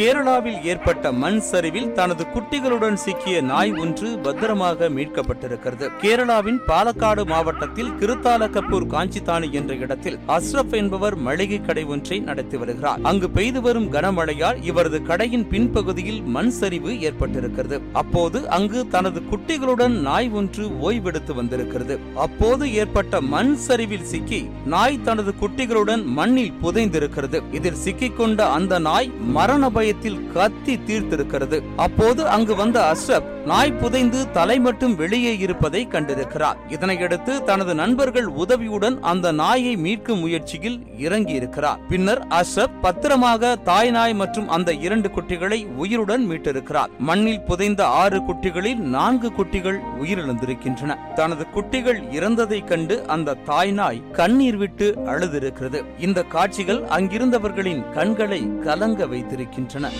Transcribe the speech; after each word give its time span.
கேரளாவில் 0.00 0.62
ஏற்பட்ட 0.62 1.12
மண் 1.12 1.40
சரிவில் 1.40 1.92
தனது 1.92 2.26
குட்டிகளுடன் 2.34 2.94
சிக்கிய 2.94 3.40
நாய் 3.40 3.72
ஒன்று 3.72 4.18
பத்திரமாக 4.18 4.88
மீட்கப்பட்டிருக்கிறது. 4.88 5.86
கேரளாவின் 6.02 6.60
பாலக்காடு 6.66 7.26
மாவட்டத்தில் 7.26 7.90
கிருத்தாலகப்பூர் 7.90 8.86
காஞ்சிதானி 8.94 9.50
என்ற 9.50 9.74
இடத்தில் 9.74 10.18
அஸ்ரப் 10.28 10.72
என்பவர் 10.72 11.16
மளிகை 11.16 11.60
கடை 11.60 11.84
ஒன்றை 11.84 12.20
நடத்தி 12.20 12.56
வருகிறார். 12.56 12.98
அங்கு 13.02 13.30
பெய்து 13.30 13.60
வரும் 13.60 13.92
கனமழையால் 13.92 14.62
இவரது 14.62 15.02
கடையின் 15.02 15.46
பின்பகுதியில் 15.50 16.22
மண் 16.22 16.50
சரிவு 16.50 16.92
ஏற்பட்டிருக்கிறது. 16.92 17.80
அப்போது 17.92 18.48
அங்கு 18.48 18.88
தனது 18.88 19.22
குட்டிகளுடன் 19.30 20.00
நாய் 20.00 20.30
ஒன்று 20.30 20.66
ஓய்வெடுத்து 20.66 21.34
வந்திருக்கிறது. 21.34 21.98
அப்போது 22.14 22.72
ஏற்பட்ட 22.72 23.20
மண் 23.20 23.54
சரிவில் 23.54 24.08
சிக்கி 24.14 24.50
நாய் 24.64 25.02
தனது 25.02 25.34
குட்டிகளுடன் 25.40 26.04
மண்ணில் 26.04 26.52
புதைந்திருக்கிறது. 26.62 27.42
இதில் 27.52 27.80
சிக்கிக்கொண்ட 27.84 28.50
அந்த 28.50 28.78
நாய் 28.78 29.12
மரண 29.38 29.68
ஆலயத்தில் 29.90 30.32
கத்தி 30.32 30.74
தீர்த்திருக்கிறது. 30.76 31.62
அப்போது 31.76 32.28
அங்கு 32.28 32.54
வந்த 32.54 32.92
அஸ்ரப் 32.92 33.39
நாய் 33.46 33.72
புதைந்து 33.72 34.30
தலை 34.30 34.60
மட்டும் 34.60 34.96
வெளியே 34.96 35.38
இருப்பதை 35.38 35.86
கண்டிருக்கிறார். 35.86 36.56
இதனையடுத்து 36.68 37.42
தனது 37.42 37.74
நண்பர்கள் 37.74 38.26
உதவியுடன் 38.26 39.00
அந்த 39.00 39.32
நாயை 39.32 39.76
மீட்கும் 39.76 40.20
முயற்சியில் 40.20 40.82
இறங்கியிருக்கிறார். 40.98 41.78
பின்னர் 41.88 42.26
அஷப் 42.26 42.80
பத்திரமாக 42.80 43.56
தாய் 43.56 43.90
நாய் 43.90 44.14
மற்றும் 44.14 44.48
அந்த 44.48 44.72
இரண்டு 44.72 45.08
குட்டிகளை 45.08 45.66
உயிருடன் 45.66 46.30
மீட்டிருக்கிறார். 46.30 46.88
மண்ணில் 46.98 47.40
புதைந்த 47.40 47.86
ஆறு 47.86 48.20
குட்டிகளில் 48.20 48.76
நான்கு 48.76 49.32
குட்டிகள் 49.32 49.80
உயிரிழந்திருக்கின்றன. 50.00 50.96
தனது 51.14 51.46
குட்டிகள் 51.50 52.00
இறந்ததைக் 52.00 52.66
கண்டு 52.66 53.06
அந்த 53.06 53.34
தாய் 53.34 53.72
நாய் 53.72 54.02
கண்ணீர் 54.12 54.56
விட்டு 54.56 54.96
அழுதிருக்கிறது. 55.06 55.84
இந்த 55.98 56.22
காட்சிகள் 56.22 56.82
அங்கிருந்தவர்களின் 56.82 57.90
கண்களை 57.90 58.58
கலங்க 58.62 59.06
வைத்திருக்கின்றன. 59.06 59.90